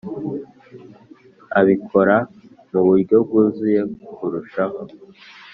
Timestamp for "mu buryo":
2.71-3.15